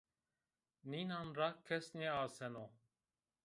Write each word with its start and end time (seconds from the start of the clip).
Nînan 0.89 1.29
ra 1.37 1.49
kes 1.65 1.85
nêaseno 1.99 2.65